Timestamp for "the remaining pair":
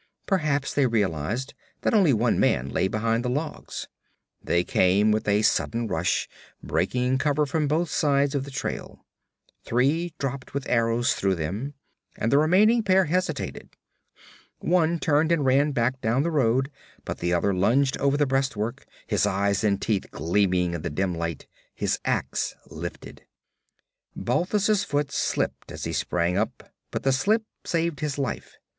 12.31-13.05